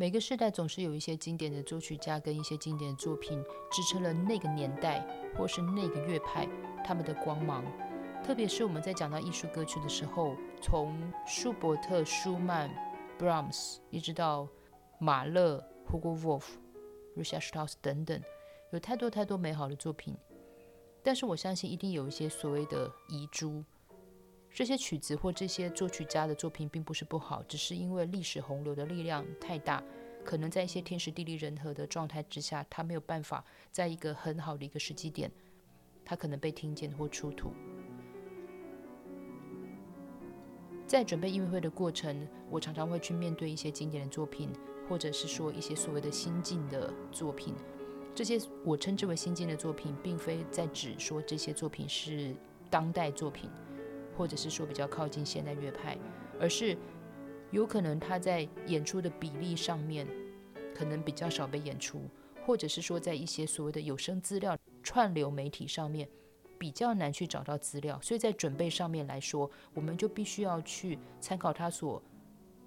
[0.00, 3.38] 每个时代总是有一些经典的作曲家跟一些经典的作品
[3.70, 6.48] 支撑了那个年代或是那个乐派
[6.82, 7.62] 他们的光芒。
[8.24, 12.70] 特别是我们在讲到艺术歌曲的时候，从舒伯特、舒曼、
[13.18, 14.48] Brahms 一直到
[14.98, 16.44] 马勒、Hugo Wolf、
[17.14, 18.22] Richard Strauss 等等，
[18.72, 20.16] 有太多太多美好的作品。
[21.02, 23.62] 但是我相信一定有一些所谓的遗珠。
[24.52, 29.82] 这些曲子或这些作曲家的作品并不是不好，只是因为历史洪流的力量太大，
[30.24, 35.30] 可能在一些天时地利人和的状态之下，他没有办法在一个很好的一个时机点，
[36.04, 37.52] 他可能被听见或出土。
[40.86, 44.50] 在准备音乐会的过程，我常常会去面对一些经典的作品，
[44.88, 47.54] 或者是说一些所谓的新进的作品。
[48.12, 52.34] 这些我称之为新进的作品，并非在指说这些作品是
[52.68, 53.48] 当代作品。
[54.20, 55.96] 或者是说比较靠近现代乐派，
[56.38, 56.76] 而是
[57.52, 60.06] 有可能他在演出的比例上面
[60.74, 62.02] 可能比较少被演出，
[62.44, 66.06] 或者是说在一些所谓的有声资料串流媒体上面
[66.58, 72.02] 比较难去找到资料，所以在准备上面来说，我们就必须要去参考他所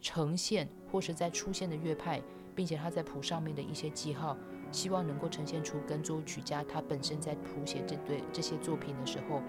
[0.00, 2.22] 呈现或是在出现的乐派，
[2.54, 4.38] 并且他在谱上面的一些记号，
[4.70, 9.42] 希望能够呈现出跟作曲家他本身在谱写这对这些作品的时候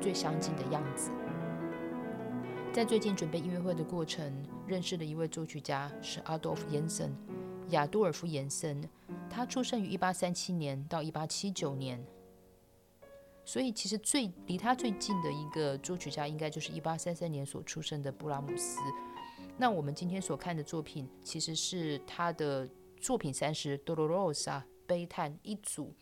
[0.00, 1.12] 最相近的样子。
[2.74, 7.12] 在最近准备音乐会的过程，认识的一位作曲家是 Adolf Jensen，
[7.68, 8.82] 亚多尔夫·延森。
[9.30, 12.04] 他出生于一八三七年到一八七九年，
[13.44, 18.80] 所以其实最离他最近的一个作曲家，应该就是一八三三年所出生的布拉姆斯。
[19.56, 22.68] 那我们今天所看的作品，其实是他的
[23.00, 25.94] 作品三十《Dolorosa》悲叹一组，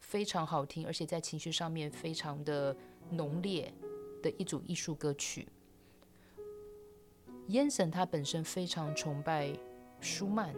[0.00, 2.76] 非常好听，而且在情绪上面非常的
[3.10, 3.72] 浓烈
[4.22, 5.48] 的一组艺术歌曲。
[7.48, 9.52] 燕森他本身非常崇拜
[10.00, 10.54] 舒曼，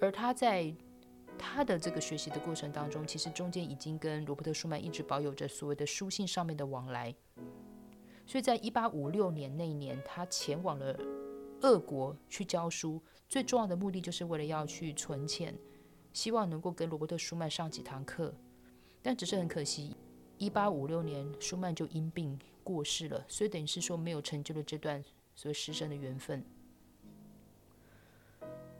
[0.00, 0.74] 而他在
[1.38, 7.14] 他的这个学习的过程当中，其实中间已经跟罗伯特舒曼一直保有着所谓的书信上面的往来。
[8.26, 10.94] 所以在一八五六年那一年，他前往了
[11.62, 15.56] 俄国去教书，最重要的目的就是为了要去存钱，
[16.12, 18.34] 希望能够跟罗伯特舒曼上几堂课。
[19.00, 19.96] 但只是很可惜，
[20.38, 22.38] 一八五六年舒曼就因病。
[22.66, 25.00] 过世了，所以等于是说没有成就了这段
[25.36, 26.44] 所谓师生的缘分。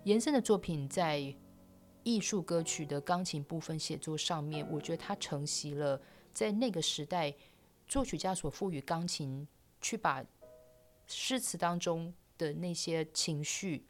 [0.02, 1.32] 延伸的作品在
[2.02, 6.02] 艺术歌曲的钢琴部分写作上面，我觉得他承袭了
[6.34, 7.32] 在那个时代
[7.86, 9.46] 作曲家所赋予钢琴
[9.80, 10.24] 去把
[11.06, 13.86] 诗词当中的那些情绪，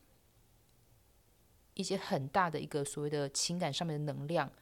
[1.72, 4.52] 一些很大的一个所谓的情感上面的能量，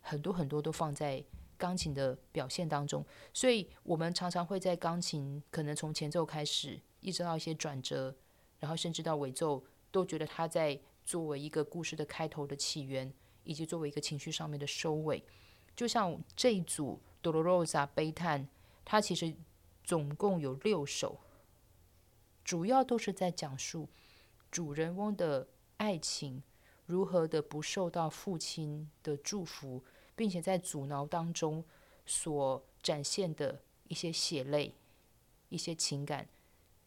[0.00, 1.22] 很多很多都放在。
[1.56, 8.14] 钢琴的表现当中，所以我们常常会在钢琴可能从前奏开始，一直到一些转折，
[8.58, 13.12] 然后甚至到尾奏，都觉得它在作为一个故事的开头的起源，
[13.44, 15.24] 以及作为一个情绪上面的收尾。
[15.74, 18.48] 就像这一组《d o l o r o s a 悲叹，
[18.84, 19.34] 它其实
[19.84, 21.20] 总共有六首，
[22.44, 23.88] 主要都是在讲述
[24.50, 26.42] 主人翁的爱情
[26.86, 29.84] 如何的不受到父亲的祝福。
[30.16, 31.62] 并且在阻挠当中
[32.06, 34.74] 所展现的一些血泪、
[35.50, 36.26] 一些情感，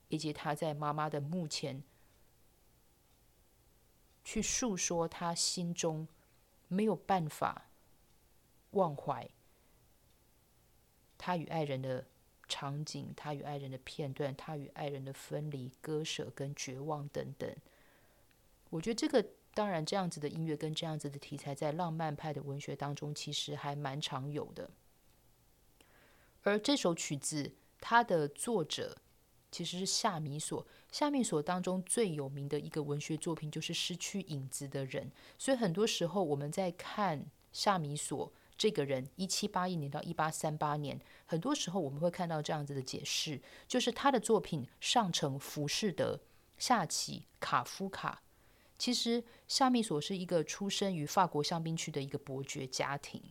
[0.07, 1.83] 以及他在妈妈的墓前
[4.23, 6.07] 去诉说他心中
[6.67, 7.69] 没有办法
[8.71, 9.29] 忘怀
[11.17, 12.07] 他与爱人的
[12.47, 17.55] 场景，他与爱人的片段，他与爱人的分离、割舍跟绝望等等。
[18.71, 19.23] 我觉得这个。
[19.59, 24.69] 当然，这样子的音乐跟这样子的题材，在浪漫派的文学当中，其实还蛮常有的。
[26.43, 27.51] 而这首曲子，
[27.81, 28.95] 它的作者
[29.51, 30.65] 其实是夏米索。
[30.93, 35.07] 夏米索当中最有名的一个文学作品，就是《失去影子的人》。
[35.37, 46.21] 所以很多时候，我们在看夏米索这个人，一七八一年到一八三八年，很多时候我们会看到这样子的解释，就是他的作品上承浮士德、
[46.57, 48.21] 下启卡夫卡。
[48.79, 53.21] 其实夏米索是一个出生于法国香槟区的一个伯爵家庭，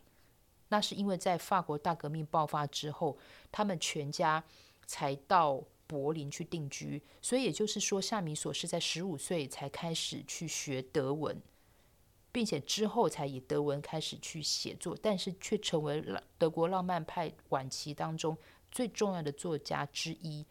[0.68, 3.18] 那是因为在法国大革命爆发之后，
[3.50, 4.44] 他们全家
[4.86, 11.40] 才到柏林去定居，所以也就是说，夏米索是在十五岁才开始去学德文，
[12.30, 18.36] 并且之后才以德文开始去写作，但是却成为了德国浪漫派晚期当中
[18.70, 20.44] 最重要的作家之一。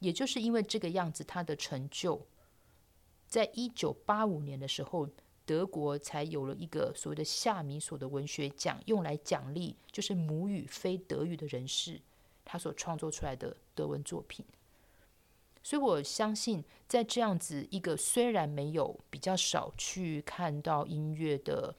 [0.00, 2.20] 也就是因为这个样子，他的成就。
[3.34, 5.08] 在一九八五年的时候，
[5.44, 12.00] 德国才有了一个所谓的夏米索的文学奖，用来奖励就是母语非德语的人士
[12.44, 14.46] 他所创作出来的德文作品。
[15.64, 21.74] 所以我相信，在这样子一个虽然没有比较少去看到音乐的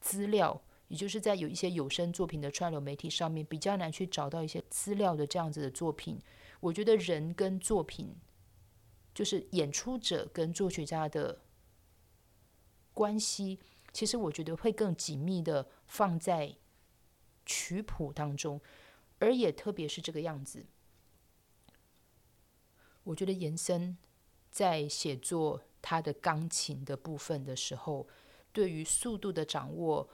[0.00, 0.58] 资料，
[0.88, 6.18] 也就是在有一些有声作品的串流媒体上面比较难去找到一些资料的这样子的作品，
[6.60, 8.16] 我觉得人跟作品，
[9.14, 11.40] 就是演出者跟作曲家的
[12.92, 13.60] 关系，
[13.92, 16.56] 其实我觉得会更紧密的放在
[17.46, 18.60] 曲谱当中，
[19.20, 20.66] 而也特别是这个样子。
[23.04, 23.96] 我觉得延伸
[24.50, 28.08] 在写作他的钢琴的部分的时候，
[28.52, 30.08] 对于速度的掌握，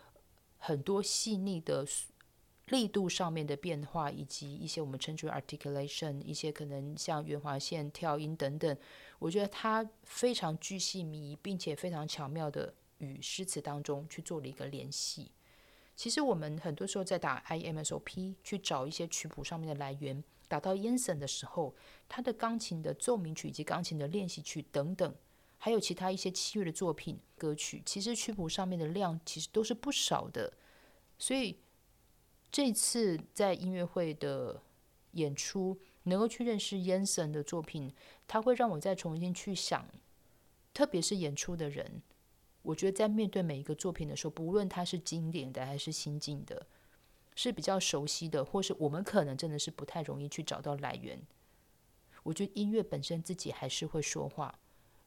[0.58, 1.86] 很多细腻的
[2.70, 8.76] 力度上面的变化，以及一些我们称之为 articulation，一些可能像圆滑线、跳音等等，
[9.18, 15.30] 我觉得他非常巨细靡遗，并且非常巧妙的与诗词当中去做了一个联系。
[15.94, 20.24] 其实我们很多时候在打 IMSOP 去找一些曲谱上面的来源。
[20.48, 21.74] 打到 Yensen 的时候，
[22.08, 25.14] 他的钢琴的奏鸣曲以及钢琴的练习曲等等，
[25.58, 30.52] 还有其他一些器乐的作品歌曲，其实曲谱上面的量其实都是不少的。
[31.18, 31.56] 所以
[32.50, 34.62] 这次在音乐会的
[35.12, 37.92] 演出，能够去认识 Yensen 的作品，
[38.26, 39.86] 他会让我再重新去想，
[40.74, 42.02] 特别是演出的人，
[42.62, 46.66] 我觉得在面对每一个作品的时候，不论它是经典的还是新进的。
[47.36, 51.18] 是比较熟悉的，或是我们可能真的是不太容易去找到来源。
[52.24, 54.58] 我觉得音乐本身自己还是会说话。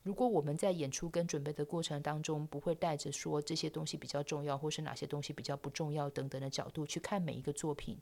[0.03, 7.97] 如果我们在演出跟准备的过程当中，不会带着说这些东西比较重要，或是哪些东西比较不重要等等的角度去看每一个作品，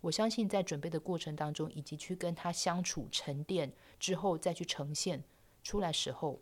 [0.00, 5.24] 我相信在准备的过程当中，以及去跟他相处沉淀之后再去呈现
[5.62, 6.40] 出来时候，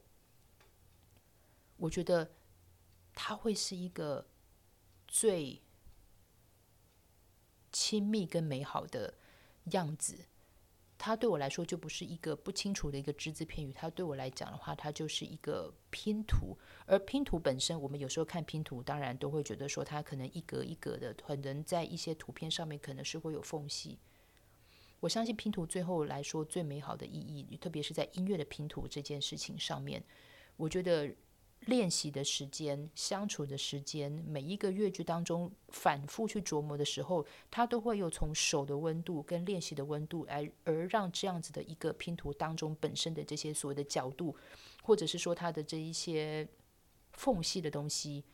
[1.78, 2.30] 我觉得
[3.14, 4.26] 他会是一个
[5.08, 5.62] 最。
[7.74, 9.14] 亲密跟美好的
[9.70, 10.26] 样子，
[11.04, 13.72] 它对我来说就不是一个不清楚的一个只字片语。
[13.72, 16.56] 它对我来讲的话，它就是一个拼图。
[16.86, 23.98] 而拼图本身，我们有时候看拼图，当然都会觉得说它可能一格一格的，可能在一些图片上面可能是会有缝隙。
[25.00, 30.04] 我相信拼图最后来说最美好的意义，特别是在音乐的拼图这件事情上面，
[30.56, 31.12] 我觉得。
[31.66, 44.36] 练习的时间、相处的时间，每一个乐句当中反复去琢磨的时候，他都会有从手的温度跟练习的温度，而而让这样子的一个拼图当中本身的这些所谓的角度，
[44.82, 46.48] 或者是说它的这一些
[47.12, 48.24] 缝隙的东西，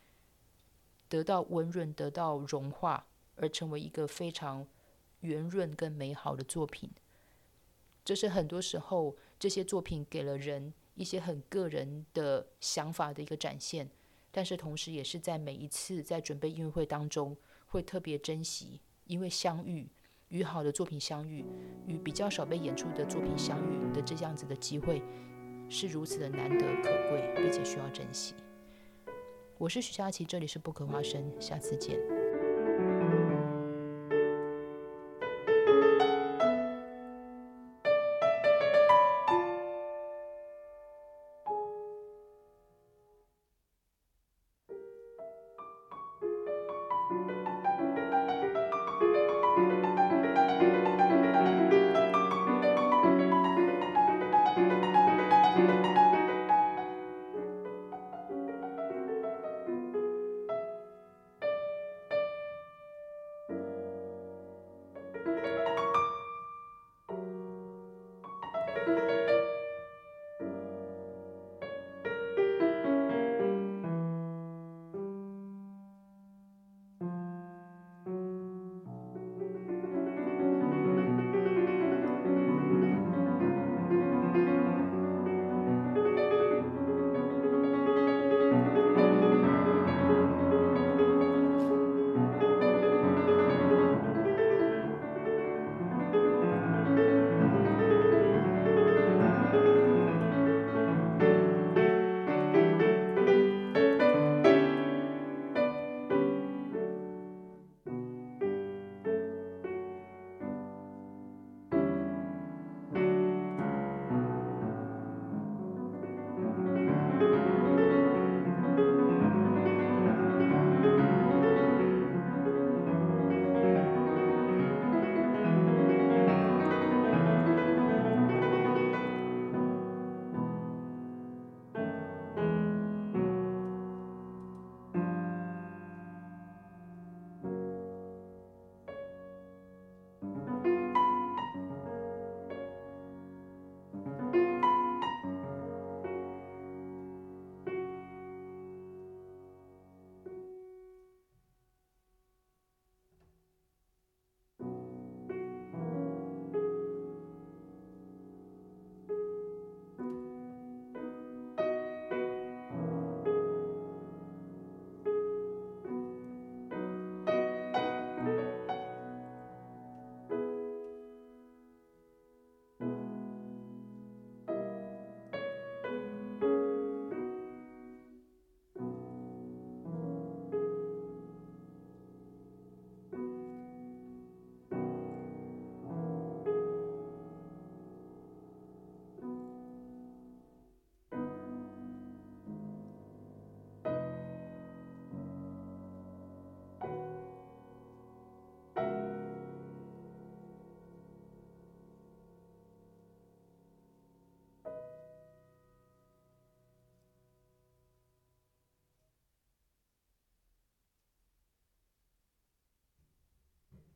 [1.07, 3.05] 得到温润、得到融化，
[3.35, 4.67] 而成为一个非常
[5.19, 6.89] 圆润跟美好的作品。
[8.03, 10.73] 这是很多时候这些作品给了人。
[10.99, 13.89] 一些很个人的想法的一个展现，
[14.33, 17.37] 但是同时也是在每一次在准备音乐会当中，
[17.67, 19.87] 会特别珍惜，因为相遇
[20.27, 21.45] 与好的作品相遇，
[21.87, 25.01] 与比较少被演出的作品相遇的这样子的机会，
[25.69, 28.33] 是如此的难得可贵，并且需要珍惜。
[29.57, 32.18] 我是徐佳琪，这里是不可花生，下次见。